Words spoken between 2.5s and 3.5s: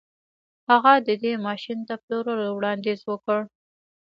وړانديز وکړ.